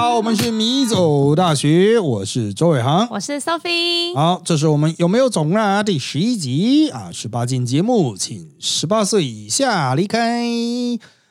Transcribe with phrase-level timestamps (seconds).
[0.00, 3.06] 好，我们是米走大学，我是周伟航。
[3.10, 4.14] 我是 Sophie。
[4.14, 5.82] 好，这是我们有没有种啊？
[5.82, 10.42] 第十一集啊，十八禁节目，请十八岁以下离开。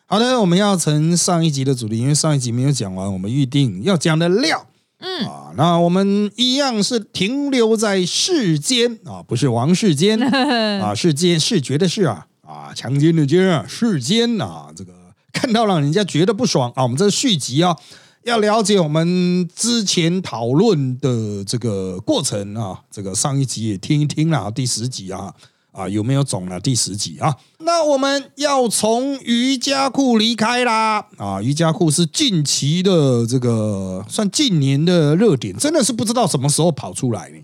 [0.06, 4.68] 好的，我们要从上一集的主题，因为上一集没有讲完，我们预定要讲的料。
[5.00, 10.22] 嗯，啊，那我们一样是停留在世间啊，不是王世坚
[10.80, 14.94] 啊，世间视觉的视啊啊，强奸的奸啊，世间啊，这个
[15.34, 16.84] 看到让人家觉得不爽啊。
[16.84, 17.76] 我们这个续集啊，
[18.24, 25.34] 要了解我们之前讨论的这个过程啊，这个上一集也听一听了，第十集啊
[25.72, 26.60] 啊有没有种了？
[26.60, 31.42] 第十集啊，那我们要从瑜伽裤离开啦啊！
[31.42, 37.38] 瑜伽裤是近期的这个算近年的热点，真的是不知道什么时候跑出来的，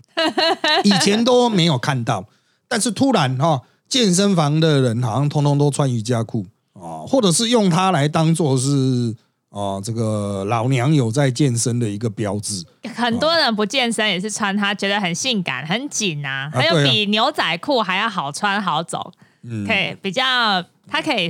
[0.84, 2.26] 以前都没有看到，
[2.68, 9.14] 但是突然哈、健身房的人好像通通都穿瑜伽裤啊，或者是用它来当做是
[9.50, 12.64] 啊这个老娘有在健身的一个标志。
[12.94, 19.66] 很多人不健身也是穿它，觉得很性感、很紧啊，还有比牛仔裤还要好穿好走，嗯。
[19.66, 20.22] 可以比较，
[20.88, 21.28] 它可以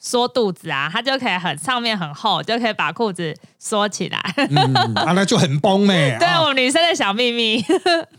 [0.00, 4.18] 缩肚子啊，它就可以很上面很厚，就可以把裤子缩起来。
[4.50, 7.60] 嗯啊，那就很崩咩、 对啊我们女生的小秘密，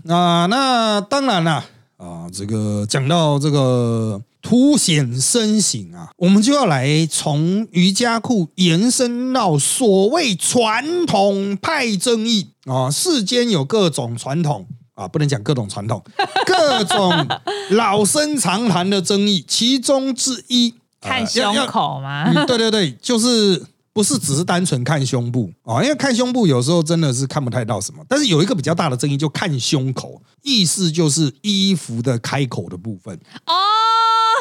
[0.10, 1.64] 啊，那当然啦，
[1.98, 14.68] 啊，这个讲到这个凸显身形啊，我们就要来从瑜伽裤延伸到所谓传统派争议啊，世间有各种传统。
[14.96, 16.04] 啊，不能讲各种传统，
[16.46, 17.26] 各种
[17.70, 22.26] 老生常谈的争议，其中之一，啊看胸口吗？
[22.36, 28.04] 嗯，对对对，就是不是只是单纯看胸部啊、哦，因为看胸部有时候真的是看不太到什么。
[28.10, 33.18] 但是有一个比较大的争议，就看胸口，意思就是衣服的开口的部分。
[33.46, 33.54] 哦，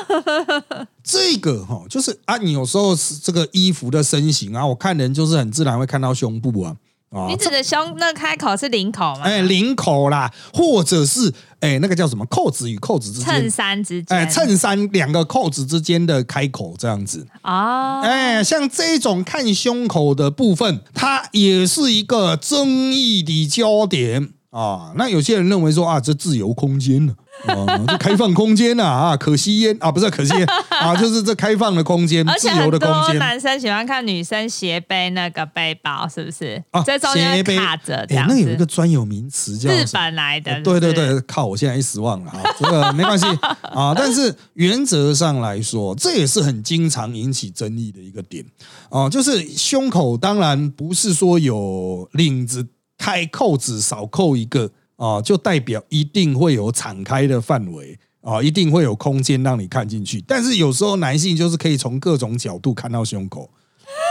[1.05, 6.77] 这个哈、就是啊，你有时候是这个衣服的身形啊，我看人就是很自然会看到胸部啊
[7.11, 9.23] 啊你，指的胸那开口是领口吗？
[9.23, 13.51] 哎，领口啦，或者是哎那个叫什么扣子与扣子之间衬间。
[13.51, 24.93] 衫之间，哎，衬衫两个扣子之间的开口这样子，哦，哎，像这种看胸口的部分，它也是一个争议的焦点啊。
[24.97, 30.47] 那有些人认为说啊，这自由空间呢、啊，这开放空间呐 啊，可吸烟啊，不是可吸烟
[30.81, 33.11] 啊，就是这开放的空间，自由的空间。
[33.11, 36.63] 多男生喜欢看女生斜背那个背包，是不是？
[36.71, 38.35] 啊在中间斜背卡着这哎，样子。
[38.35, 41.47] 那有一个专有名词叫日本来的，对对对，靠！
[41.47, 43.27] 我现在一时忘了啊，这个没关系
[43.63, 43.95] 啊。
[43.97, 48.45] 但是原则上来说，这也是很经常引起争议的一个点
[48.91, 52.67] 啊，就是胸口当然不是说有领子
[52.97, 60.21] 开扣子少扣一个啊，就代表一定会有敞开的范围啊，一定会有空间让你看进去。
[60.27, 63.49] 但是有时候男性就是可以从各种角度看到胸口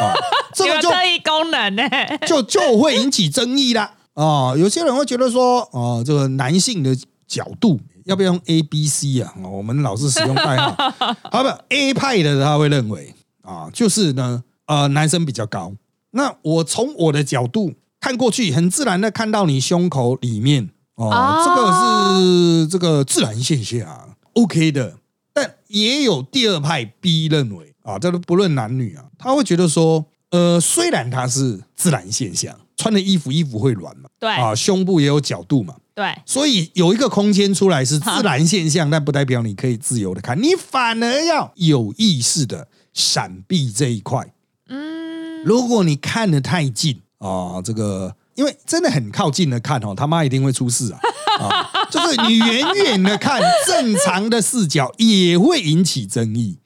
[0.01, 0.15] 啊，
[0.55, 1.83] 这个特异功能呢。
[2.25, 3.93] 就就会引起争议啦。
[4.13, 9.31] 啊、有些人会觉得说，哦、这个男性的角度要不要用 A、B、C 啊？
[9.43, 10.75] 哦我们老是使用代号，
[11.31, 15.73] 好不 A 派的他会认为啊，就是呢，呃，男生比较高。
[16.11, 24.97] 那我从我的角度看过去，很自然的看到你胸口里面哦，哦这个是这个自然现象，OK 的。
[25.33, 44.33] 但也有第二派 B 认为啊，这都不论男女啊，他会觉得说，呃，虽然它是自然现象，穿的衣服衣服会软嘛，对啊，胸部也有角度嘛，对，所以有一个空间出来是 自然现象，但不代表你可以自由的看，你反而要有意识的闪避这一块。
[44.69, 50.99] 嗯，如果你看得太近啊、这个因为真的很靠近的看哦，他妈一定会出事啊！
[51.39, 56.57] 啊，就是你远远的看，正常的视角也会引起争议。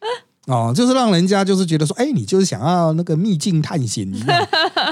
[0.48, 4.48] 哦，就是让人家就是觉得说，哎，你就是想要那个秘境探险一样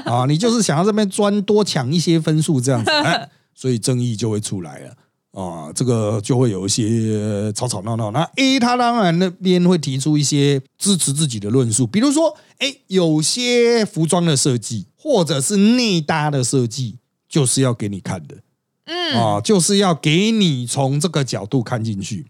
[0.05, 4.93] 啊，你就是想要这边钻多抢一些分数这样子，哎，所以争议就会出来了。
[5.31, 8.11] 啊，这个就会有一些吵吵闹闹。
[8.11, 16.97] 那 A 他当然那边会提出一些支持自己的论述，比如说，哎，有些服装的设计或者是内搭的设计，
[17.27, 18.37] 就是要给你看的。
[18.85, 22.25] 嗯，啊，就是要给你从这个角度看进去，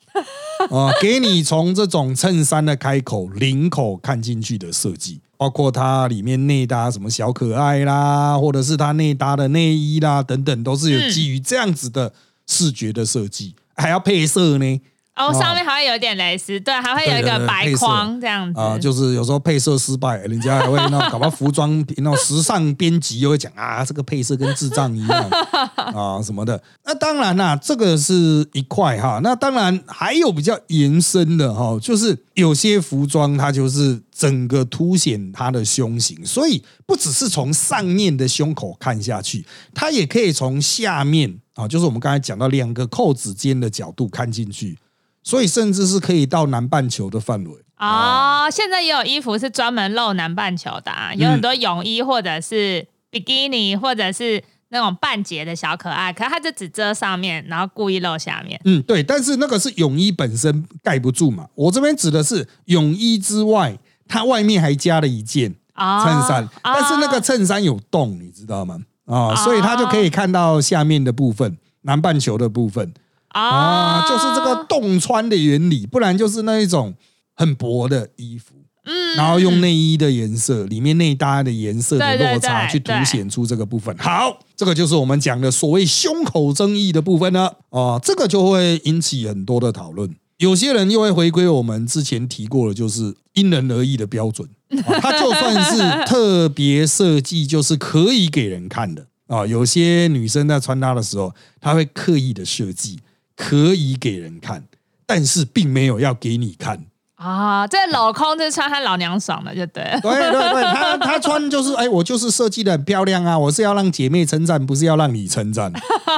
[0.70, 12.12] 啊，给你从这种衬衫的开口、领口看进去的设计，包括它里面内搭什么小可爱啦，或者是它内搭的内衣啦等等，都是有嗯基于这样子的
[12.50, 14.82] 视觉的设计，还要配色呢。
[15.20, 18.58] 哦，上面还会有一点蕾丝，对，还会有一个白框这样子。
[18.60, 25.30] 啊、就是有时候配色失败，人家还会那搞到服装那种时尚编辑又会讲啊，这个配色跟智障一样
[25.76, 26.64] 啊什么的。
[26.86, 29.20] 那当然啦，这个是一块哈。
[29.22, 44.78] 那当然还有比较延伸的哈，就是有些服装它就是整个凸显它的胸型，所以不只是从上面的胸口看下去，它也可以从下面啊，就是我们刚才讲到两个扣子间的角度看进去。
[45.24, 58.60] 所以甚至是可以到南半球的范围哦，现在也有衣服是专门露南半球的、啊，有很多泳衣或者是比基尼，或者是那种半截的小可爱，可是它就只遮上面，然后故意露下面。
[58.66, 61.48] 嗯，对，但是那个是泳衣本身盖不住嘛。
[61.56, 63.78] 我这边指的是泳衣之外，
[64.08, 68.80] 它外面还加了一件哦衬衫，但是那个哦衬衫有洞，你知道吗？
[69.06, 72.94] 啊、所以它就可以看到下面的部分，南半球的部分
[73.30, 76.94] 啊，就是这个洞穿的原理，不然就是那一种
[77.36, 78.56] 很薄的衣服。
[78.86, 83.96] 嗯然后用内衣的颜色，里面内搭的颜色的落差去凸显出这个部分。
[83.98, 87.52] 好，这个就是我们讲的所谓胸口争议的部分呢。
[87.70, 90.16] 啊、这个就会引起很多的讨论。
[90.38, 94.48] 有些人又会回归我们之前提过的，就是因人而异的标准。
[94.86, 99.46] 啊 它就算是特别设计，就是可以给人看的啊。
[99.46, 103.00] 有些女生在穿搭的时候，她会刻意的设计，
[103.40, 104.66] 可以给人看，
[105.06, 106.84] 但是并没有要给你看。
[107.16, 110.00] 啊，这老空就是穿他老娘爽的，就对 了。
[110.02, 115.72] 对对对，他他穿就是哎，我就是设计的很漂亮啊，我是要让姐妹称赞，不是要让你称赞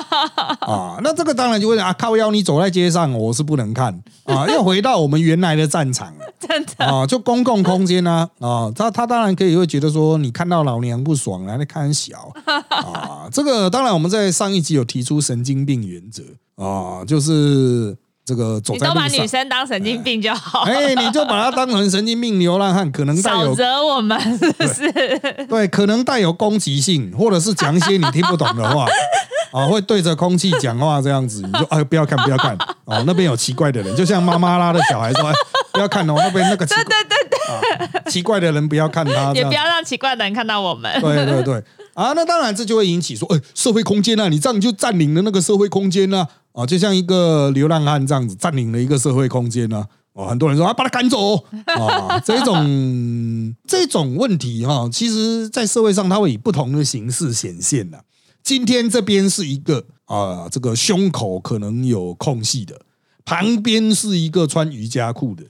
[0.61, 0.99] 啊。
[1.03, 12.31] 那这个当然就会啊，靠腰你走在街上，我是不能看啊，又回到我们原来的战场了真的啊，就公共空间啊啊，他他当然可以会觉得说，你看到老娘不爽啊，那看很小
[12.69, 13.27] 啊。
[13.31, 16.21] 这个当然我们在上一集有提出神经病原则
[16.61, 19.27] 啊，就是这个走你都把女上。
[19.27, 25.45] 生当神经病就好，哎，你就把他当成神经病流浪汉，可能带有少惹我们，是不是？
[25.49, 28.85] 对，可能带有攻击性，或者是讲一些你听不懂的话，
[29.51, 32.55] 啊，会对着空气讲话这样子，你就哎不要看不要看，
[32.85, 35.33] 哦那边有奇怪的人，就像妈妈拉的小孩说，哎
[35.73, 40.91] 不要看哦那边那个奇怪对对对，啊奇怪的人不要看他，这样也不要让奇怪的人看到我们。
[41.01, 49.87] 对对对啊，那当然这就会引起说，哎，社会空间啊，你这样就占领了那个社会空间啊，啊，就像一个流浪汉这样子占领了一个社会空间啊。
[50.13, 58.03] 哦，很多人说啊，把他赶走啊，这种这种问题哈、其实在社会上它会以不同的形式显现的。
[58.43, 62.81] 今天这边是一个啊、这个胸口可能有空隙的，
[63.23, 65.45] 旁边是一个穿瑜伽裤的。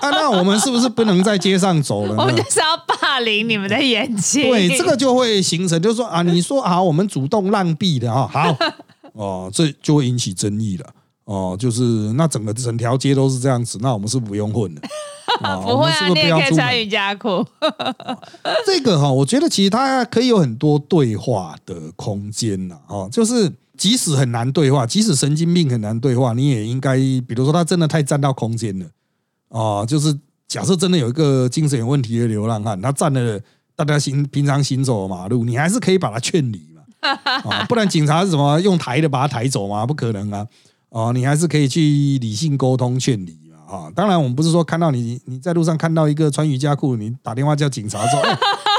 [0.00, 2.16] 啊，那我们是不是不能在街上走了呢？
[2.22, 4.44] 我们就是要霸凌你们的眼睛。
[4.50, 8.56] 对，这个就会形成，就是说啊，你说啊，我们主动让避的啊，好
[9.16, 10.86] 哦，这就会引起争议了。
[11.24, 11.82] 哦，就是
[12.12, 14.82] 那整个整条街都是这样子，那我们是不用混的。
[15.42, 17.44] 哦不会啊，是不你是不要出门也可以穿瑜伽裤。
[18.64, 22.78] 这个哈，我觉得其实它可以有很多对话的空间呐。
[22.86, 28.86] 哦，就是即使很难对话，即使神经病很难对话，你也应该，比如说他真的太占到空间了。
[29.48, 30.16] 哦，就是
[30.46, 33.40] 假设真的有一个精神有问题的流浪汉，他占了
[33.74, 36.75] 大家行平常行走的马路，你还是可以把他劝离嘛。
[37.48, 39.86] 啊、不然警察是怎么用抬的把他抬走吗？
[39.86, 40.46] 不可能啊！
[40.88, 41.80] 哦，你还是可以去
[42.18, 43.58] 理性沟通劝离嘛。
[43.76, 48.38] 啊，当然我们不是说看到你你在路上看到一个穿瑜伽裤，你打电话叫警察说， 哎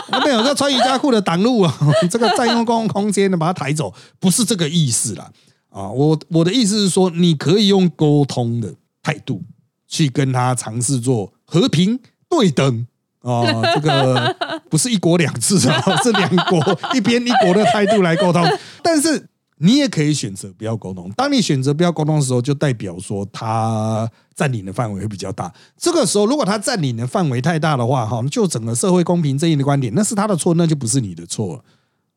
[0.10, 1.78] 那边有个穿瑜伽裤的挡路啊，
[2.10, 5.30] 这个占用公共空间的，把他抬走，不是这个意思啦。
[5.70, 9.44] 啊，我我的意思是说，你可以用沟通的态度
[9.88, 12.88] 去跟他尝试做和平对等。
[13.22, 13.44] 啊、
[13.74, 14.36] 这个
[14.70, 18.44] 不是一国两制啊， 是两国一边一国的态度来沟通。
[18.82, 19.28] 但是
[19.60, 21.12] 你也可以选择不要沟通。
[21.18, 25.52] 当你选择不要沟通的时候，就代表说他占领的范围会比较大。
[25.76, 31.62] 这个时候，如果他占领的范围太大的话，哈，就整个社会公平正义的观点，那是他的错，那就不是你的错了。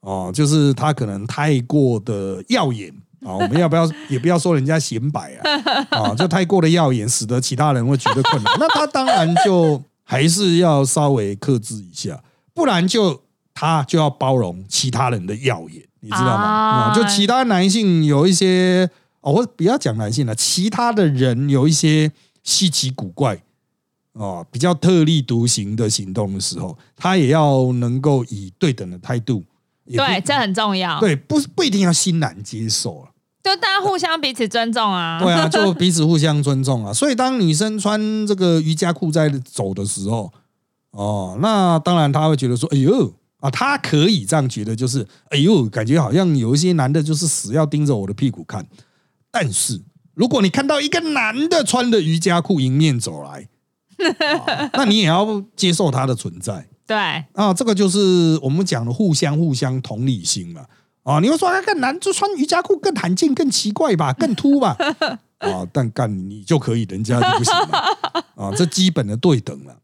[0.00, 2.90] 哦，就是他可能太过的耀眼
[3.25, 8.54] 啊，我们要不要也不要说人家显摆啊，啊，就太过的耀眼，使得其他人会觉得困难。
[8.59, 12.21] 那他当然就还是要稍微克制一下，
[12.52, 13.23] 不然就
[13.55, 16.43] 他就要包容其他人的耀眼，你知道吗？
[16.43, 18.90] 啊啊，就其他男性有一些
[19.21, 22.11] 哦，我不要讲男性了，其他的人有一些
[22.43, 23.40] 稀奇古怪。
[24.14, 29.45] 哦，比较特立独行的行动的时候，他也要能够以对等的态度，
[29.87, 30.99] 对，这很重要。
[30.99, 33.10] 对，不不一定要欣然接受了。
[33.42, 35.18] 就大家互相彼此尊重啊。
[35.25, 36.92] 对啊， 就彼此互相尊重啊。
[36.92, 40.32] 所以当女生穿这个瑜伽裤在走的时候，
[40.90, 48.66] 哦，那当然她会觉得说，哎呦啊，她可以这样觉得，就是哎呦，感觉好像有一些男的就是死要盯着我的屁股看。
[49.30, 49.80] 但是
[50.12, 53.49] 如果你看到一个男的穿着瑜伽裤迎面走来，
[54.37, 56.97] 啊那你也要接受他的存在 对，
[57.32, 57.54] 啊。
[57.54, 60.61] 这个就是我们讲的互相互相同理心嘛。
[60.62, 60.66] 啊，
[61.21, 64.76] 你会说啊，干男就穿瑜伽裤更罕见、更奇怪吧， 更秃吧？
[65.38, 67.78] 啊，但干你就可以，人家就不行嘛。
[68.37, 69.76] 啊，这基本的对等了。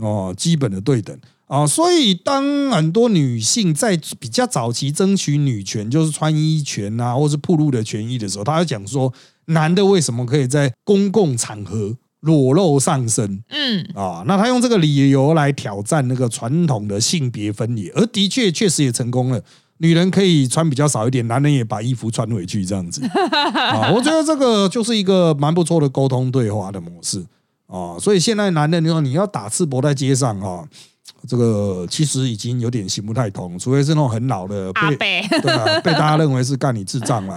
[0.00, 1.16] 哦，基本的对等
[1.46, 9.12] 啊，所以当很多女性在比较早期争取女权，就是穿衣权啊，或是铺路的权益的时候，她就讲说，
[9.46, 14.24] 男的为什么可以在公共场合裸露上身嗯，啊？
[14.26, 19.42] 那他用这个理由来挑战那个传统的性别分野，而的确确实也成功了。
[19.82, 27.24] 女人可以穿比较少一点，男人也把衣服穿回去，这样子 啊，我觉得这个就是一个蛮不错的沟通对话的模式
[27.66, 27.96] 啊。
[27.98, 30.62] 所以现在男人，你说你要打赤膊在街上啊，
[31.26, 37.34] 这个其实已经有点行不太通，除非是那种很老的阿被， 对啊，被大家认为是干你智障了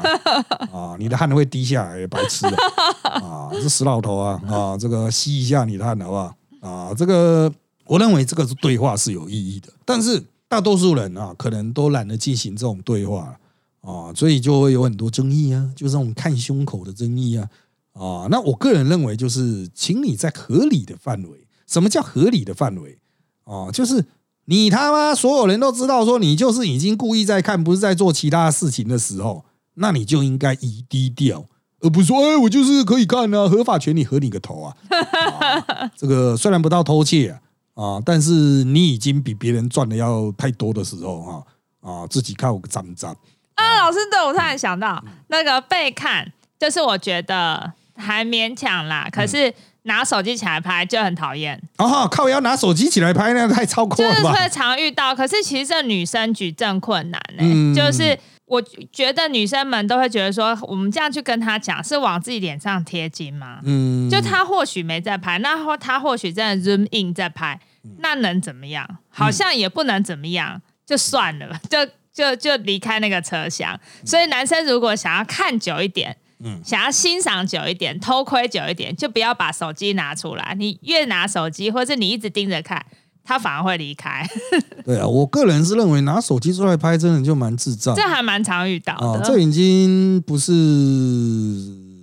[0.73, 2.57] 啊，你的汗会滴下来，白痴的
[3.03, 6.93] 啊，这死老头啊啊，这个吸一下你的汗好不好啊？
[6.97, 7.49] 这个
[7.85, 10.21] 我认为这个是对话是有意义的，但是
[10.53, 13.35] 大多数人啊，可能都懒得进行这种对话
[13.81, 17.49] 啊，所以就会有很多争议啊，就是这种看胸口的争议啊
[17.93, 18.27] 啊。
[18.29, 22.99] 那我个人认为，就是请你在合理的范围，什么叫合理的范围？
[23.45, 24.05] 啊，就是
[24.45, 29.43] 你他妈所有人都知道说你就是已经故意在看，不是在做其他事情的时候，
[29.73, 31.45] 那你就应该以低调，
[31.79, 34.77] 而不是说哎，我就是可以看啊，合法权利合你个头啊！
[34.89, 37.41] 啊这个虽然不到偷窃啊，
[37.75, 41.43] 啊，但是你已经比别人赚的要太多的时候哈
[41.81, 43.15] 啊，自己看我脏不脏
[43.55, 49.53] 啊，老师，对我突然想到那个被看，就是我觉得还勉强啦，可是
[49.83, 54.17] 拿手机起来拍就很讨厌，啊，靠要拿手机起来拍，那太超过了吧？
[54.21, 55.15] 就是会常遇到。
[55.15, 58.17] 可是其实这女生举证困难呢、嗯就是
[58.53, 63.59] 我觉得女生们都会觉得说，我们这样去跟他讲，是往自己脸上贴金吗？
[63.63, 68.87] 嗯，就他或许没在拍，那或他或许真的 zoom in 在拍，嗯那能怎么样？
[69.09, 71.83] 好像也不能怎么样，就算了吧，就
[72.13, 73.79] 就就离开那个车厢。
[74.05, 80.55] 所以男生如果想要看久一点，嗯想要欣赏久一点，偷窥久一点，就不要把手机拿出来。
[80.59, 82.85] 你越拿手机，或者你一直盯着看，
[83.23, 84.27] 他反而会离开。
[84.85, 88.01] 对啊，我个人是认为拿手机出来拍，真的就蛮智障这。
[88.01, 89.25] 还蛮常遇到啊，的。
[89.25, 90.51] 这已经不是，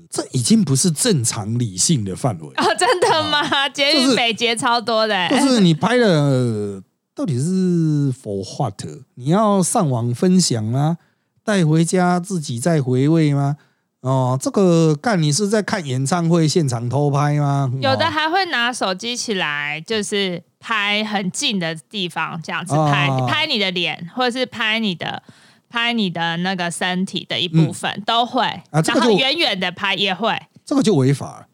[0.09, 2.47] 这已经不是正常理性的范围。
[2.57, 3.69] 哦，真的吗？
[3.69, 6.83] 捷就是运北捷超多的、就欸，是你拍了
[7.15, 8.83] 到底是 for what？
[9.17, 10.97] 你要上网分享吗？
[11.45, 13.57] 带回家自己再回味吗？
[14.02, 17.71] 哦，这个干你是在看演唱会现场偷拍吗？
[17.80, 25.23] 有的哦还会拿手机起来，就是拍很近的地方，这样子哦拍、拍你的脸，或者是拍你的
[25.69, 28.42] 拍你的那个身体的一部分、都会。
[28.71, 30.35] 然后远远的拍也会。
[30.64, 31.47] 这个就违法了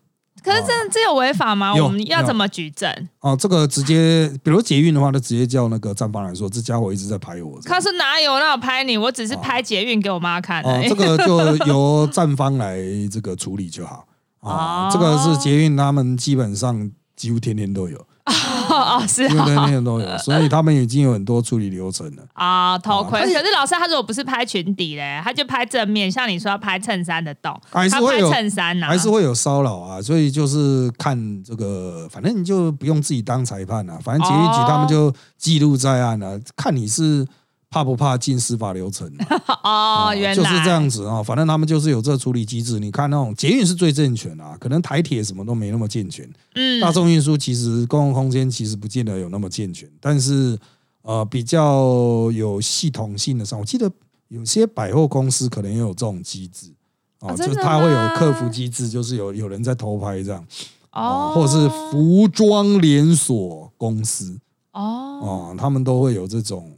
[0.47, 1.75] 可是这这有违法吗？
[1.75, 2.89] 我们要怎么举证？
[3.19, 3.37] 哦。
[3.37, 7.61] 这个直接，比如捷运的话，那直接叫那个站方来说，这家伙一直在拍我。
[7.65, 8.97] 他说哪有让我拍你？
[8.97, 12.79] 我只是拍捷运给我妈看而哦，这个 就由站方来
[13.11, 14.07] 这个处理就好。
[14.41, 18.07] 啊、哦这个是捷运，他们基本上几乎天天都有，
[18.69, 22.23] 哦，是几乎天哦天都有， 所以他们已经有很多处理流程了。
[22.33, 23.21] 啊，偷窥。
[23.21, 37.25] 哦他也可是老师他如果不是拍裙底嘞，他就拍正面，像你说要拍衬衫的洞，他拍还是会有衬衫呐、还是会有骚扰啊，所以就是看这个，反正你就不用自己当裁判啊，反正结一局哦他们就记录在案啊，看你是
[37.71, 39.27] 怕不怕进司法流程、啊。
[39.63, 39.71] 哦，
[40.11, 42.79] 啊原来就是这样子啊，反正他们就是有这个处理机制。
[42.79, 46.29] 你看那种捷运是最健全啊，可能台铁什么都没那么健全。
[46.55, 50.59] 嗯，大众运输其实公共空间其实不见得有那么健全，但是
[51.03, 53.91] 呃比较有系统性的上，我记得
[54.29, 56.73] 有些百货公司可能也有这种机制
[57.21, 60.45] 啊，哦就是它会有客服机制，就是有有人在偷拍这样
[60.93, 64.39] 哦啊，，或者是服装连锁公司
[64.73, 66.76] 哦，啊，他们都会有这种啊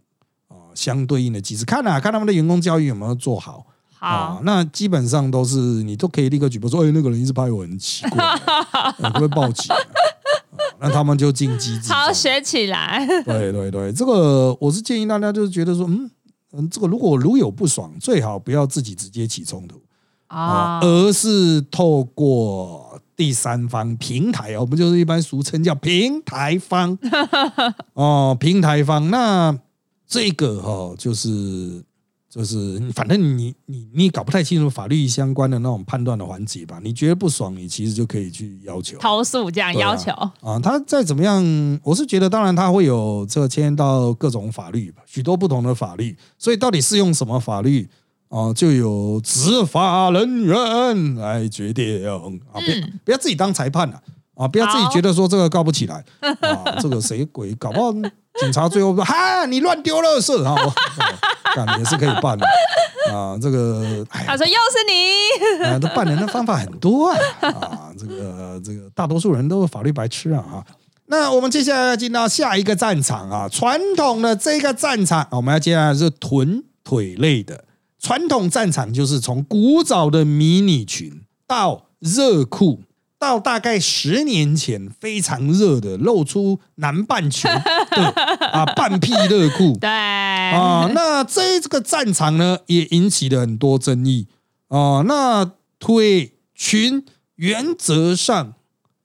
[0.78, 3.66] 相对应的机制，看啊看他们的员工教育有没有做好。
[3.99, 8.25] 啊好，，那基本上都是你都可以立刻举报说，哎、那个人一直拍我很奇怪，
[9.02, 9.76] 呃可不会报警、啊？
[9.76, 11.92] 啊那他们就进机制。
[11.92, 13.04] 好学起来。
[13.25, 16.08] 对对对，这个我是建议大家就是觉得说，嗯
[16.52, 19.82] 嗯，这个如果如有不爽，最好不要自己直接起冲突
[20.28, 26.97] 啊，哦，而是透过第三方平台哦，我们就是一般俗称叫平台方
[27.94, 29.11] 哦，平台方。
[29.11, 29.58] 那
[30.09, 31.85] 这个哈、哦，就是
[32.31, 36.81] 就是，反正你你你搞不太清楚法律相关的那种判断的环节吧？
[36.83, 40.11] 你觉得不爽，你其实就可以去要求投诉这样啊要求，
[40.41, 40.59] 啊。
[40.62, 41.43] 他再怎么样，
[41.83, 47.88] 我是觉得，当然他会有这牵到各种法律吧，许多不同的法律，所以到底适用什么法律
[48.29, 52.07] 哦，就有执法人员来决定
[52.53, 54.03] 啊，别不要自己当裁判了
[54.35, 57.91] 啊，不要自己觉得说这个告不起来啊，这个谁鬼搞不好
[58.40, 60.54] 警察最后说哈你乱丢垃圾啊，
[61.54, 62.47] 干也是可以办的。
[63.12, 65.64] 啊，这个他说又是你。
[65.64, 70.64] 啊， 这办人的方法很多啊啊，这个这个大多数人都是法律白痴啊啊。
[71.07, 77.64] 那我们接下来要进到下一个战场啊，传统的这个战场，我们要接下来是臀腿类的。
[77.99, 82.83] 传统战场，就是从古早的迷你裙到热裤，
[83.18, 87.48] 到大概十年前非常热的露出南半球
[87.90, 88.08] 的
[88.52, 94.26] 啊半屁热裤，对啊，那这个战场呢也引起了很多争议
[94.68, 95.02] 啊。
[95.06, 97.04] 那腿裙
[97.37, 98.54] 原则上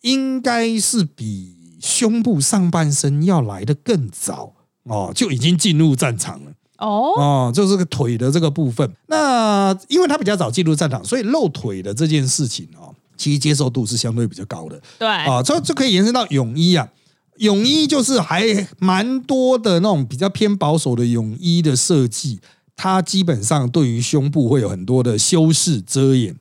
[0.02, 1.62] 应该是比。
[1.84, 4.54] 胸部上半身要来的更早
[4.84, 8.90] 哦，就已经进入战场了哦哦，就是个腿的这个部分。
[9.08, 14.82] 那因为它比较早进入战场，所以露腿的这件事情哦，其实接受度是相对比较高的。
[15.00, 16.90] 对啊，这就可以延伸到泳衣啊，
[17.38, 22.42] 泳衣就是还蛮多的那种比较偏保守的泳衣的设计，
[22.76, 26.36] 它基本上对于胸部会有很多的修饰遮掩。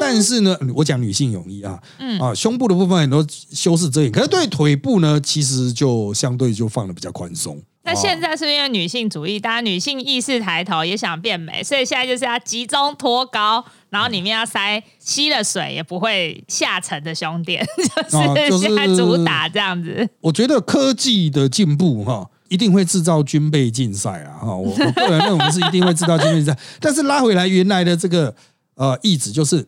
[0.00, 7.60] 但是呢，我讲女性泳衣啊，嗯啊，胸部的部分很多修饰遮掩，可是对腿部呢，其实就相对就放的比较宽松。
[7.84, 17.64] 那现在是因为女性主义，大家女性意识抬头，也想变美，所以现在就是要集中托高，然后里面要塞吸了水也不会下沉的胸垫，
[18.50, 20.08] 就是现在主打这样子。
[20.20, 24.38] 我觉得科技的进步哈，一定会制造军备竞赛啊！
[24.40, 26.58] 哈，我 我个人认为是一定会制造军备竞赛。
[26.80, 28.34] 但是拉回来原来的这个
[28.74, 29.66] 呃意思就是。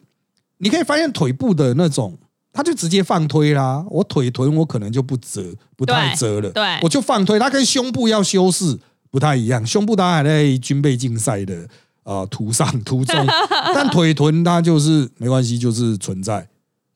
[0.63, 2.19] 你可以发现腿部的那种，
[2.53, 3.83] 他就直接放推啦。
[3.89, 5.43] 我腿臀我可能就不折，
[5.75, 7.39] 不太折了，对，我就放推。
[7.39, 8.79] 它跟胸部要修饰
[9.11, 11.67] 不太一样，胸部当然还在军备竞赛的
[12.03, 13.27] 啊图上图中，
[13.75, 16.49] 但腿臀它就是没关系，就是存在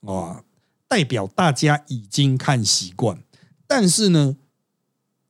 [0.07, 0.43] 啊，
[0.89, 3.19] 代表大家已经看习惯。
[3.67, 4.37] 但是呢，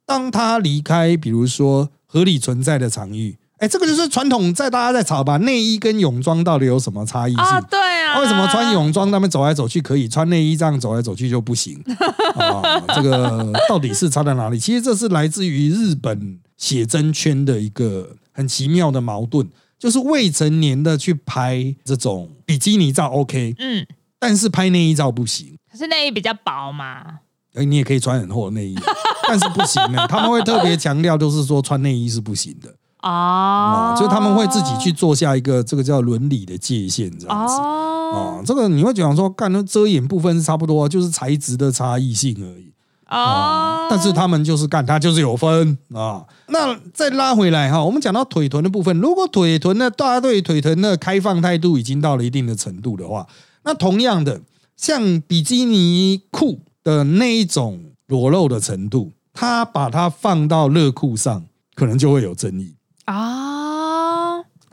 [0.05, 3.39] 当他离开，比如说合理存在的场域。
[3.59, 7.41] 哎，这个就是传统，在大家在吵吧，内衣跟泳装到底有什么差异性？
[7.41, 11.81] 啊，对啊，为什么穿泳装他们走来走去可以，穿内衣这样走来走去就不行？
[12.35, 14.59] 啊，这个到底是差在哪里？
[14.59, 19.49] 其实这是来自于日本写真圈的一个很奇妙的矛盾，
[19.85, 23.87] 就是未成年的去拍这种比基尼照 OK，嗯，
[24.19, 25.59] 但是拍内衣照不行。
[25.71, 27.19] 可是内衣比较薄嘛？
[27.53, 28.75] 哎，你也可以穿很厚的内衣，
[29.29, 30.07] 但是不行的。
[30.09, 32.75] 他们会特别强调，就是说穿内衣是不行的。
[33.03, 42.73] 哦，就他们会自己去做下一个这个叫伦理的界限这样子哦，这个你会讲说，干那遮掩部分是差不多，就是材质的差异性而已
[43.15, 43.89] 啊。
[43.89, 46.25] 但是他们就是干，他就是有分啊。
[46.49, 53.27] 那再拉回来哈，我们讲到腿臀的部分，如果腿臀呢，大家对腿臀的开放态度已经到了一定的程度的话，
[53.65, 54.41] 那同样的，
[54.77, 62.75] 像比基尼裤的那一种裸露的程度，他把它放到热裤上，可能就会有争议。
[63.05, 63.54] 啊，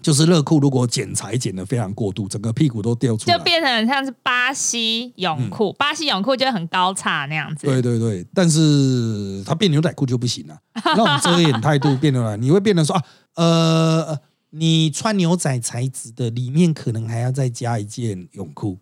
[0.01, 5.71] 就是热裤如果剪裁剪的非常过度，整个屁股都掉出来，就变成像是巴西泳裤。
[5.73, 7.67] 巴西泳裤就很高叉那样子。
[7.67, 13.03] 对对对，但是它变牛仔裤就不行了，那种遮掩态度变得，你会变得说啊，
[13.35, 18.79] 呃，你穿牛仔材质的，里面可能还要再加一件泳裤。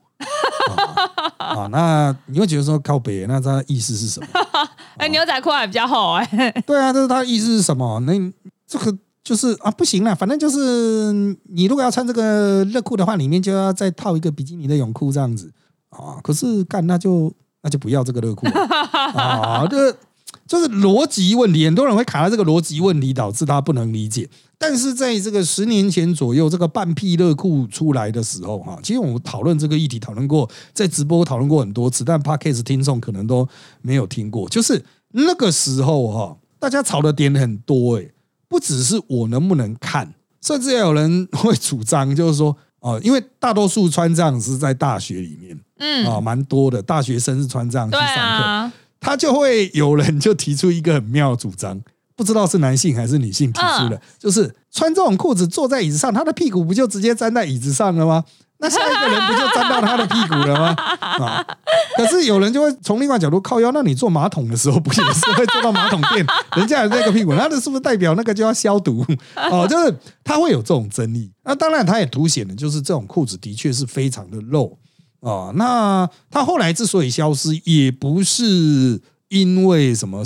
[1.38, 4.28] 啊，那你会觉得说靠北，那它意思是什么？
[4.98, 6.26] 哎，牛仔裤还比较厚哎。
[6.66, 8.00] 对啊，这是他意思是什么？
[8.02, 8.14] 那
[8.66, 8.98] 这个。
[9.24, 11.14] 就是啊，不行了，反正就是
[11.50, 15.52] 你如果要穿这个热裤的话，里面就要再套一个比基尼的泳裤这样子
[15.90, 16.18] 啊。
[16.24, 18.48] 可是干那就那就不要这个热裤
[19.16, 19.96] 啊，这
[20.48, 21.66] 就是逻辑问题。
[21.66, 24.28] 很多人会卡在这个逻辑问题，导致他不能理解。
[24.58, 33.48] 但是在这个十年前左右，这个半屁热裤出来的时候，哈，其实我们讨论这个议题讨论过，在直播讨论过很多次，但 Podcast 听众可能都
[33.82, 34.50] 没有听过。
[34.50, 38.10] 就是那个时候哈，大家吵的点很多哎。
[38.50, 48.08] 不只是我能不能看，甚至也有人会主张，就是说，哦，因为大多数穿这样是在大学里面，嗯，啊，蛮多的大学生是穿这样去上
[48.68, 51.80] 课，他就会有人就提出一个很妙的主张，
[52.16, 58.24] 不知道是男性还是女性提出的，就是穿这种裤子坐在椅子上，他的屁股不就直接粘在椅子上了吗？
[58.62, 60.76] 那下一个人不就粘到他的屁股了吗？
[61.00, 61.46] 啊！
[62.00, 69.06] 可是有人就会从另外角度靠腰，那你坐马桶的时候不也是会坐到马桶垫，人家有那个屁股，那的是不是代表那个就要消毒？
[69.36, 71.30] 哦，就是他会有这种争议。
[71.44, 74.78] 那当然，他也凸显了，就是这种裤子的确是非常的露
[75.20, 75.52] 哦。
[75.56, 80.24] 那他后来之所以消失，也不是因为什么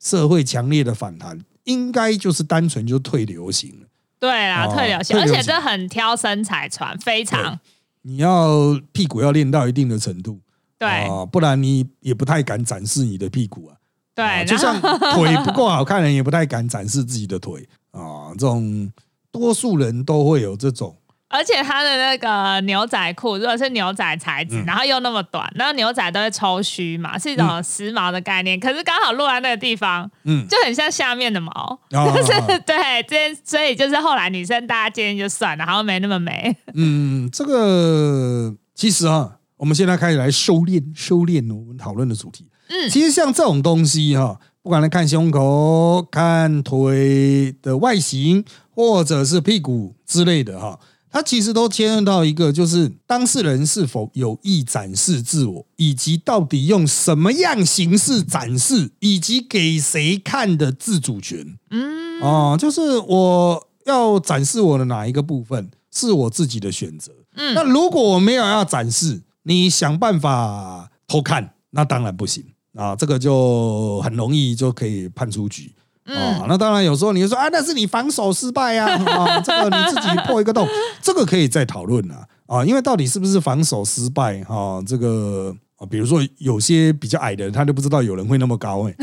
[0.00, 3.88] 社会强烈的反弹，应该就是单纯就退流行了。
[4.20, 7.58] 对啦，哦退流行，而且这很挑身材穿，非常
[8.02, 10.38] 你要屁股要练到一定的程度，
[10.78, 13.76] 对啊，不然你也不太敢展示你的屁股啊。
[14.14, 18.32] 对啊，就像腿不够好看的人也不太敢展示自己的腿啊。
[18.32, 18.90] 这种
[19.30, 20.96] 多数人都会有这种，
[21.28, 28.58] 而且它的那个牛仔裤，如果是牛仔材质，嗯然后又那么短，那牛仔都会抽须嘛，是一种时髦的概念。
[28.58, 36.56] 可是刚好落在那个地方，嗯，就很像下面的毛，啊就是对，这所以就是后来女生大家建议就算了，好像没那么美。
[36.72, 42.46] 嗯，这个其实啊，我们现在开始来收敛收敛我们讨论的主题。
[42.68, 61.56] 嗯其实像这种东西哈、不管是看胸口、看腿的外形，或者是屁股之类的哈、它其实都牵涉到一个，就是当事人是否有意展示自我，以及到底用什么样形式展示，以及给谁看的自主权。
[61.70, 67.12] 嗯，哦，就是我要展示我的哪一个部分是我自己的选择。
[67.36, 72.44] 嗯那如果我没有要展示，你想办法偷看，那当然不行。
[72.74, 75.72] 啊，这个就很容易就可以判出局。
[76.04, 76.16] 嗯。
[76.16, 80.66] 哦，那当然有时候你就说啊，那是你防守失败呀、 啊，这个你自己破一个洞，
[81.00, 82.26] 这个可以再讨论啊。
[82.46, 88.94] 啊，因为到底是不是防守失败哈、这个啊，比如说有些比较矮的人，他就不知道有人会那么高哎、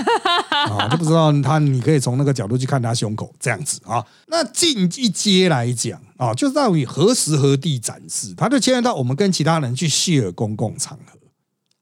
[0.72, 4.04] 啊，就不知道他你可以从那个角度去看他胸口这样子啊。
[4.28, 11.20] 那进一阶来讲啊，就是到底何时何地展示，他就牵涉到我们跟其他人去 share 公共场合。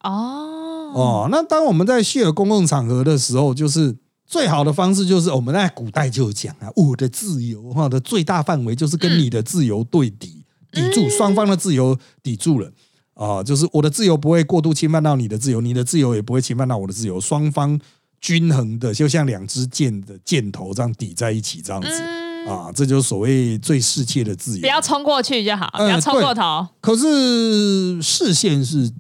[0.10, 12.72] 哦，哦，那当我们在 share 公共场合的时候，就是最好的方式就是我们在古代就讲啊，我的自由哈的最大范围就是跟你的自由对抵，抵住双方的自由抵住了。
[13.14, 17.80] 啊，就是我的自由不会过度侵犯到你的自由，你的自由也不会侵犯到我的自由，双方
[18.22, 24.62] 均衡的，就像两支箭的箭头这样抵在一起，这样子嗯，啊，这就是所谓最世切的自由。
[24.62, 26.68] 不要冲过去就好，呃不要冲过头。
[26.80, 28.92] 可是视线是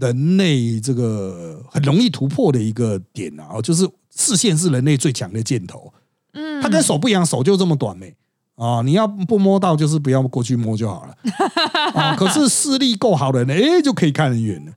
[0.00, 5.92] 人类这个很容易突破的一个点啊，哦就是视线是人类最强的箭头。
[6.32, 8.14] 嗯，它跟手不一样，手就这么短没
[8.56, 8.80] 啊？
[8.82, 11.14] 你要不摸到，就是不要过去摸就好了
[11.92, 12.16] 啊。
[12.16, 14.72] 可是视力够好的人，哎，就可以看很远了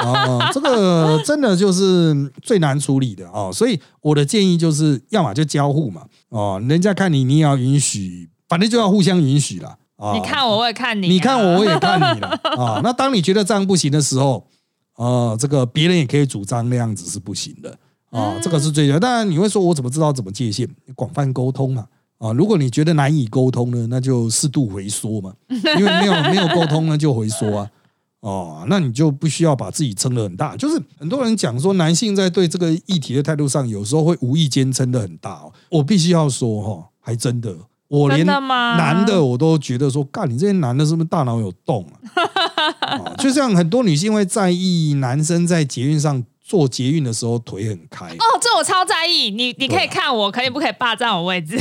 [0.00, 0.50] 啊。
[0.52, 3.50] 这个真的就是最难处理的哦。
[3.52, 9.76] 所以我的建议就是，要么就交互嘛，哦，人家看你，你也要允许，反正就要互相允许啦。
[9.96, 10.12] 啊。
[10.14, 12.80] 你看我，我也看你啊，你看我，我也看你了啊。
[12.84, 14.46] 那当你觉得这样不行的时候，
[14.96, 17.70] 呃，这个别人也可以主张那样子是不行的
[18.10, 20.68] 啊，嗯这个是最当然你会说，我怎么知道怎么界限？
[20.94, 21.86] 广泛沟通嘛。
[22.18, 25.32] 啊，如果你觉得难以沟通呢，那就适度回缩嘛，
[25.78, 27.70] 因为没有没有沟通呢，就回缩啊。
[28.20, 30.56] 哦，那你就不需要把自己撑得很大。
[30.56, 35.52] 就是很多人讲说，男性在对这个议题的态度上，有时候会无意间撑得很大哦。
[35.70, 37.54] 我必须要说哈、还真的，
[37.86, 41.94] 我连男的我都觉得说，干你这些男的是不是大脑有洞啊？
[42.98, 49.30] 哦就像很多女性会在意男生在捷运上做捷运的时候腿很开，哦，这我超在意。
[49.30, 51.58] 你你可以看我，可以不可以霸占我位置？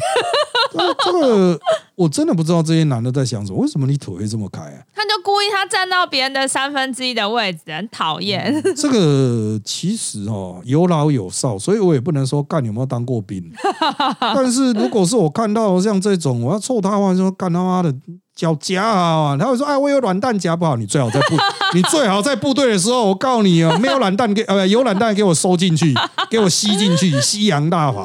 [0.72, 1.60] 这 这个
[1.96, 4.80] 我真的不知道这些男的在想什么，为什么你腿会这么开啊？
[4.96, 8.64] 他就故意他占到别人的三分之一的位置，很讨厌。
[8.78, 13.44] 这个其实哦有老有少，所以我也不能说干有没有当过兵。
[14.22, 17.94] 但是如果是我看到像这种，我要凑他的话，就说干他妈的
[18.38, 19.36] 脚夹啊！
[19.38, 21.36] 他会说哎，我有软蛋夹不好，你最好在部，
[21.74, 25.94] 你最好在部队的时候，我告诉你哦，没有软蛋给呃 有软蛋给我收进去，
[26.30, 28.04] 给我吸进去，西洋大法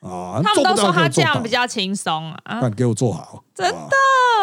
[0.00, 0.40] 啊！
[0.42, 2.60] 他们都做不到说他这样比较轻松啊。
[2.60, 3.76] 干给我做好，真的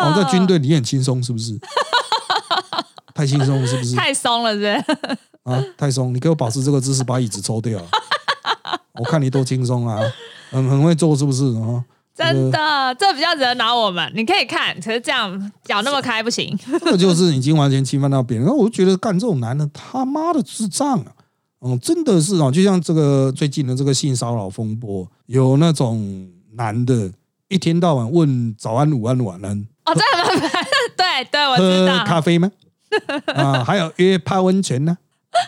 [0.01, 0.09] 啊！
[0.09, 1.59] 我在军队里很轻松，是不是？
[3.15, 3.95] 太轻松了是不是？
[3.95, 5.17] 太松了是不是？
[5.45, 7.81] 啊，太松，你给我保持这个姿势，把椅子抽掉。
[8.99, 9.99] 我看你多轻松啊，
[10.51, 11.83] 很很会做，是不是啊？
[12.15, 14.09] 真的，这比较惹恼我们。
[14.15, 16.57] 你可以看，可是这样脚那么开不行。
[16.79, 18.47] 这就是已经完全侵犯到别人。
[18.47, 21.11] 我就觉得干这种男的他妈的智障啊！
[21.61, 27.11] 嗯，真的是哦，就像这个最近的这个性骚扰风波，有那种男的
[27.49, 30.51] 一天到晚问早安、午安、晚安，哦，这样
[30.95, 31.87] 对对，我知。
[32.05, 32.49] 咖啡吗？
[33.35, 34.97] 啊，还有约泡温泉呢、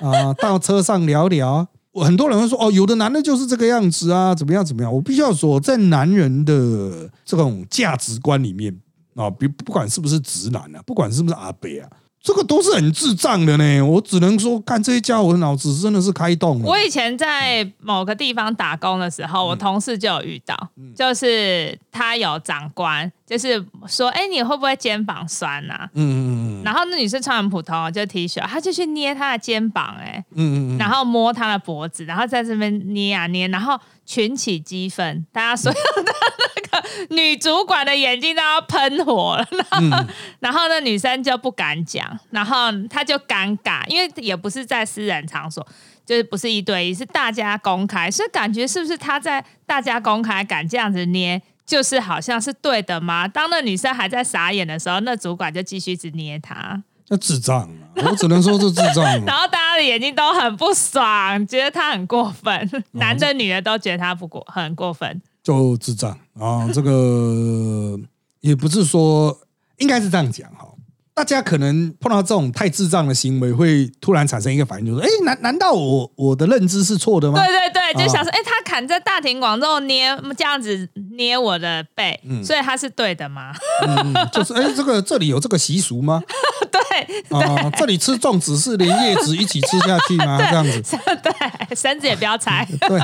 [0.01, 1.67] 啊，到车上聊聊啊。
[1.97, 4.93] 我很多人会说哦，有的男的就是这个样子啊，怎么样怎么样？
[4.93, 8.71] 我必须要说，在男人的这种价值观里面
[9.15, 11.89] 啊，比不管是不是直男啊，不管是不是阿北啊，
[12.21, 13.81] 这个都是很智障的呢。
[13.81, 16.65] 我只能说，看这些家伙的脑子真的是开动了。
[16.67, 20.55] 我以前在某个地方打工的时候，我同事就有遇到，
[20.95, 40.07] 就是他有长官，就是说，哎、你会不会肩膀酸呐、嗯嗯嗯然后那女生穿很普通哦，就 T 恤，她就去捏她的肩膀、哎，嗯嗯嗯，然后摸她的脖子，然后在这边捏啊捏，然后群起激愤，大家所有的那个 女主管的眼睛都要喷火了，然后、嗯。
[40.39, 45.65] 然后那，女生就不敢讲，然后她就尴尬，因为也不是在私人场所，
[46.05, 53.27] 就是不是一对一，是大家公开，所以感觉是不是她在大家公开敢这样子捏，就是好像是对的吗？
[53.27, 57.69] 当那女生还在傻眼的时候，那主管就继续一直捏她，那智障啊！
[58.05, 59.35] 我只能说是智障然啊。
[59.43, 65.21] 后大家的眼睛都很不爽，觉得她很过分，男的女的都觉得她不过很过分。
[65.43, 66.67] 就智障啊！
[66.73, 67.99] 这个
[68.39, 69.37] 也不是说，
[69.77, 70.69] 应该是这样讲哈。
[71.13, 77.43] 大家可能碰到这种太智障的行为，会突然产生一个反应，就是：哎，难难道我我的认知是错的吗？
[77.43, 83.51] 对对对，就啊想说，哎、他砍在大庭广众捏这样子捏我的背，所以他是对的吗？
[83.85, 86.21] 嗯，就是哎，这个这里有这个习俗吗？
[86.71, 90.37] 对啊，这里吃粽子是连叶子一起吃下去吗？
[90.49, 90.81] 这样子，
[91.21, 92.65] 对，绳子也不要拆。
[92.87, 92.99] 对，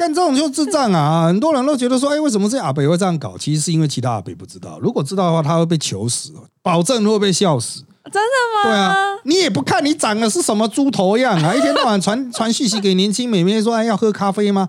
[0.00, 1.26] 但这种就智障啊！
[1.26, 3.36] 很多人都觉得说，哎，为什么这阿北会这样搞？
[3.38, 7.84] 其实是因为其他阿北不知道，如果知道的话，他会被求死，保证会被笑死。
[8.04, 8.20] 真的
[8.56, 8.62] 吗？
[8.64, 11.54] 对啊，你也不看你长得是什么猪头样啊！
[11.54, 14.68] 一天到晚传传讯息给年轻美眉说，哎，要喝咖啡吗？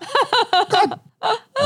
[0.70, 0.90] 干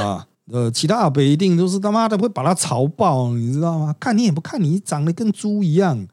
[0.01, 0.25] 啊！
[0.51, 3.95] 呃，其他阿北一定都是他妈的会把他吵爆，你知道吗？
[3.99, 6.07] 看你也不看你长得跟猪一样，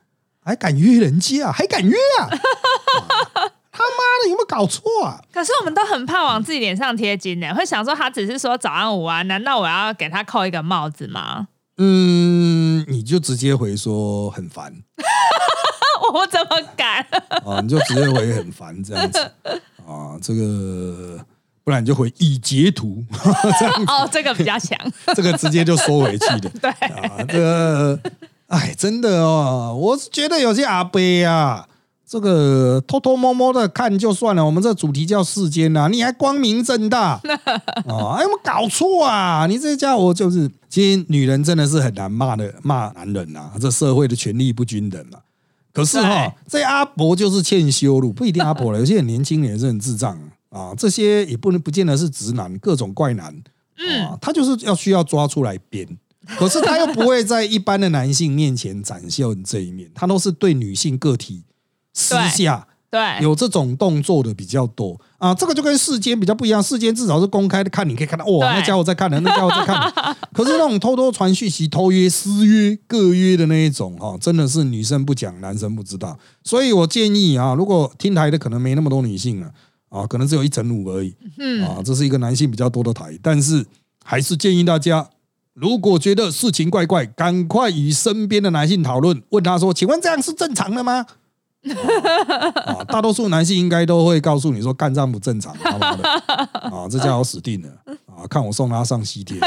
[0.44, 2.26] 还敢约人家，还敢约啊！
[2.26, 2.30] 啊
[3.76, 5.20] 他妈的有没有搞错啊？
[5.32, 11.48] 可是我们都很怕往自己脸上贴金呢，会想说他只是说早安午安，难道我要给他扣一个帽子吗？
[11.78, 14.72] 嗯，你就直接回说很烦
[16.14, 17.04] 我怎么敢？
[17.44, 19.18] 啊，你就直接回很烦这样子
[19.84, 21.18] 啊，这个
[21.64, 23.02] 不然你就回已截图，
[23.58, 24.78] 这样哦，这个比较强。
[25.16, 26.50] 这个直接就收回去的。
[26.60, 27.98] 对，啊，这个，
[28.48, 31.66] 哎，真的哦，我是觉得有些阿伯啊，
[32.06, 37.18] 这个偷偷摸摸的看就算了，我们这主题叫世间呐、你还光明正大
[37.88, 38.20] 啊？
[38.20, 39.46] 有没有搞错啊？
[39.48, 45.18] 你这家伙就是，其实女人真的是很难骂的，骂男人呐、这社会的权力不均等嘛。
[45.72, 50.28] 可是哈、这阿伯就是欠修路，不一定阿伯了，有些很年轻人也是很智障啊。
[50.76, 53.34] 这些也不能不见得是直男，各种怪男，
[54.02, 55.86] 啊，他就是要需要抓出来编。
[56.38, 61.42] 可是他又不会在一般的男性面前展现这一面，他都是对女性个体
[61.92, 65.34] 私下对，有这种动作的比较多啊。
[65.34, 70.16] 这个就跟世间比较不一样，世间至少是公开的看，你可以看到哇，那家伙在看的，那家伙在看。
[70.32, 76.16] 可是那种偷偷传讯息、偷约、私约、各约的那一种哈、真的是女生不讲，男生不知道。
[76.44, 79.52] 所以我建议啊，如果听台的可能没那么多女性了啊，
[80.08, 81.14] 可能只有一成五而已。
[81.38, 83.64] 嗯，啊，这是一个男性比较多的台，但是
[84.04, 85.08] 还是建议大家，
[85.52, 91.06] 如果觉得事情怪怪，赶快与身边的男性讨论，问他说：“请问这样是正常的吗？”
[91.64, 97.68] 啊，啊大多数男性应该都会告诉你说：“干这样不正常，他妈的啊，这家伙死定了
[98.04, 98.26] 啊！
[98.28, 99.40] 看我送他上西天。”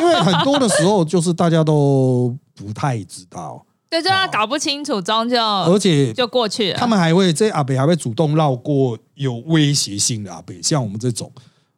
[0.00, 6.78] 因为很多的时候就是大家都不太知道，对，就他搞不清楚，终究而且就过去了。
[6.78, 11.30] 他们还会这阿北还会主动绕过有威胁性的阿北，像我们这种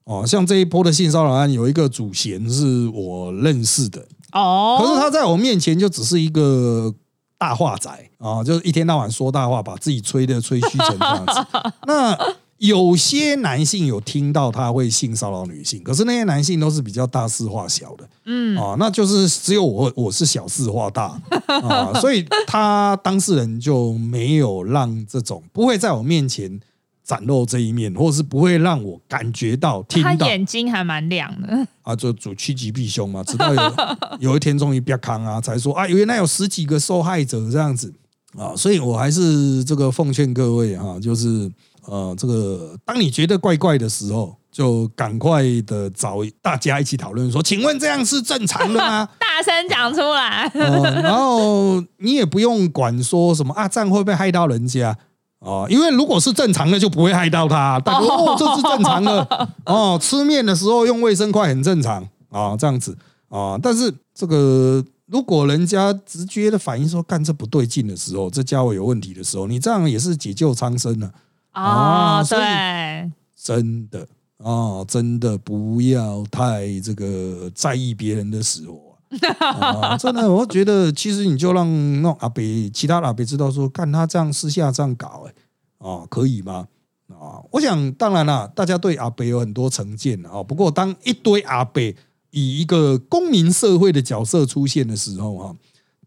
[0.05, 4.03] 哦，像这一波的性骚扰案，有一个主嫌是我认识的，
[4.33, 6.95] 哦，可是他在我面前就只是一个
[7.37, 11.47] 大话仔啊，就是一天到晚说大话，把自己吹的吹嘘成这样子。
[11.87, 12.19] 那
[12.59, 26.59] 有些男性有听到他会性骚扰女性，可是那些男性都是比较大事化小的，嗯，啊，那就是只有我我是小事化大 啊，所以他当事人就没有让这种不会在我面前
[27.05, 31.67] 展露这一面，或者是不会让我感觉到听到他眼睛还蛮亮的。
[31.83, 33.23] 啊，就主趋吉避凶嘛。
[33.23, 33.77] 直到有
[34.31, 37.93] 有一天终于别康啊，才说啊，原来有十几个受害者这样子
[38.37, 41.49] 啊，所以我还是这个奉劝各位哈、就是
[41.87, 49.09] 呃，这个当你觉得怪怪的时候，就赶快的找大家一起讨论说，请问这样是正常的吗？
[49.21, 54.97] 大声讲出来，呃， 然后你也不用管说什么啊，这样会不会害到人家
[55.41, 55.67] 哦？
[55.71, 57.79] 因为如果是正常的，就不会害到他。
[57.81, 59.99] 大哥，哦，这是正常的 哦。
[60.01, 62.97] 吃面的时候用卫生筷很正常啊，这样子
[63.29, 63.59] 啊。
[63.63, 71.13] 但是这个如果人家直觉的反应说干这不对劲的时候，这家伙有问题的时候，你这样也是解救苍生了、
[71.57, 74.07] 哦，所以对，真的
[74.39, 78.99] 哦，真的不要太这个在意别人的死活
[79.41, 85.35] 啊、啊 真的，我觉得其实你就让那阿北其他阿北知道说，看他这样私下这样搞、哎，
[85.79, 86.69] 哦，可以吗？
[87.09, 91.97] 啊，我想当然啦，大家对阿北有很多成见啊、不过当一堆阿北
[92.33, 95.57] 以一个公民社会的角色出现的时候，哈、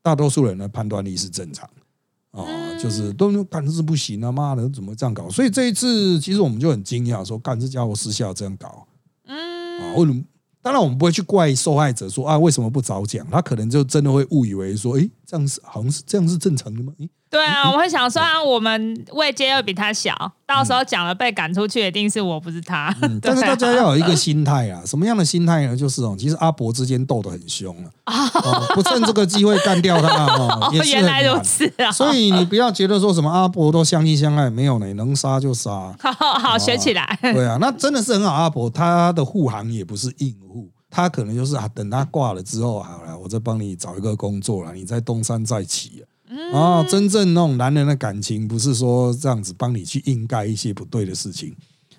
[0.03, 1.67] 大多数人的判断力是正常。
[2.31, 2.45] 啊、
[2.77, 4.31] 就是都干这是不行啊！
[4.31, 5.29] 妈的，怎么这样搞？
[5.29, 8.87] 所以这一次，其实我们就很惊讶，说干这家伙私下这样搞
[9.25, 9.35] 嗯，
[9.81, 9.95] 啊？
[9.95, 10.23] 为什么
[10.61, 16.93] 当然，我们不会去怪受害者说啊为什么不早讲，他可能就真的会误以为说，诶，这样是好像是这样是正常的吗？
[16.99, 20.15] 诶，对啊，我会想说啊，我们位阶又比他小，
[20.47, 22.93] 到时候讲了被赶出去，一定是我不是他。
[23.01, 25.77] 嗯， 但是大家要有一个心态啊，什么样的心态呢？
[25.77, 31.39] 就是哦，其实阿伯之间斗得很凶了， 哦不趁这个机会干掉他哦， 哦也，是原来如。
[31.43, 31.91] 此啊！
[31.91, 35.95] 所以你不要觉得说什么阿伯都相亲相爱，没有呢，能杀就杀。
[35.99, 37.17] 好好学起来。
[37.21, 38.33] 对啊，那真的是很好。
[38.33, 46.08] 阿伯他的护航也不是硬护，他可能就是啊，等他挂了之后，好了，我再帮你找一个工作了，你再东山再起啊。
[46.53, 51.55] 啊，真正那种男人的感情，不是说这样子帮你去应该一些不对的事情。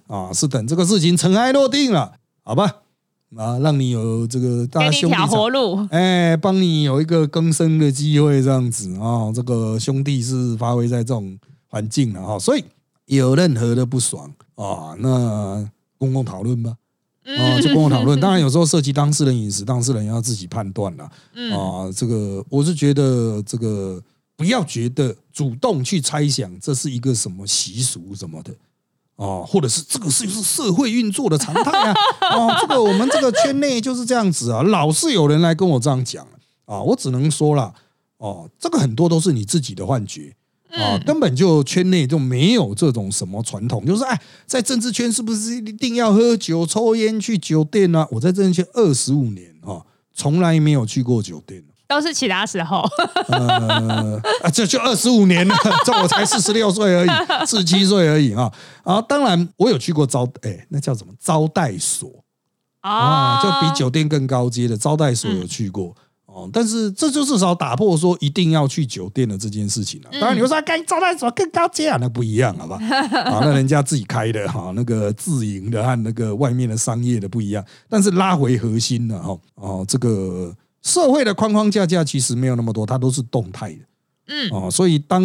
[0.07, 2.13] 啊，是等这个事情尘埃落定了，
[2.43, 2.77] 好吧？
[3.37, 11.39] 啊，让你有这个大兄弟活路，哎，帮你有一个更生的机会，这样子啊、这个兄弟是发挥在这种
[11.69, 12.65] 环境了哈、所以
[13.07, 15.65] 有任何的不爽啊、那
[15.97, 16.75] 公共讨论吧，
[17.25, 18.19] 啊、就公共讨论。
[18.21, 21.05] 当然，有时候涉及当事人隐私，当事人要自己判断了
[21.57, 24.03] 啊、这个我是觉得这个
[24.41, 28.51] 不要觉得主动去猜想这是一个什么习俗什么的。
[29.17, 31.95] 哦，或者是这个是不是社会运作的常态啊？
[32.35, 36.27] 哦，这个我们这个圈内就是这样子啊，老是有人来跟我这样讲
[36.65, 37.75] 啊，我只能说了，
[38.17, 40.35] 哦，这个很多都是你自己的幻觉
[40.71, 51.63] 啊，根本就圈内就没有这种什么传统，就是哎，在政治圈是不是一定要喝酒、抽烟、去酒店呢、我在政治圈二十五年啊，从来没有去过酒店。
[51.91, 52.89] 都是其他时候。
[53.29, 57.11] 呃啊，这就二十五年了， 这我才四十六岁而已，
[57.45, 58.51] 四十七岁而已啊。
[58.85, 62.09] 啊，当然我有去过招，哎，那叫什么招待所
[62.83, 65.95] 啊，哦，就比酒店更高阶的招待所有去过。
[66.27, 72.79] 哦，但是这就至少打破说一定要去酒店的这件事情了、当然你会说，啊干招待所更高阶啊，那不一样，好吧？
[73.27, 77.65] 啊，那人家自己开的哈，那个自营的和那个外面的商业的不一样。
[77.89, 83.81] 但是拉回核心了哈，哦，这个社会的框框架架其实没有那么多，它都是动态的。
[84.33, 85.21] 嗯哦，所以当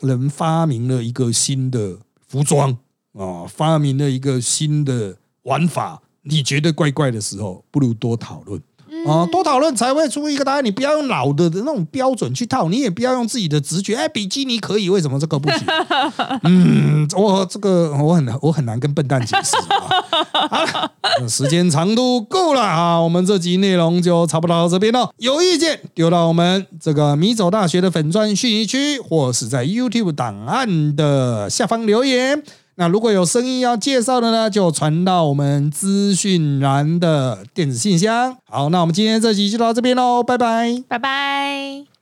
[0.00, 2.76] 人发明了一个新的服装
[3.12, 8.60] 哦，发明了一个新的玩法，你觉得怪怪的时候，不如多讨论。
[9.06, 10.64] 啊，多讨论才会出一个答案。
[10.64, 13.94] 你不要用老的的那种标准去套，你也不要用自己的直觉。
[13.94, 15.60] 哎，比基尼可以，为什么这个不行？
[16.44, 20.48] 嗯，我这个我很我很难跟笨蛋解释啊。
[20.48, 25.10] 好了，那时间长度够了啊，我们这集内容就差不多到这边了。
[25.18, 32.42] 有意见丢到我们这个米走大学的粉砖讯息区，或是在 YouTube 档案的下方留言。
[32.76, 38.36] 那如果有生意要介绍的呢，就传到我们资讯栏的电子信箱。
[38.46, 40.82] 好，那我们今天这集就到这边喽，拜拜。
[40.88, 41.93] 拜拜。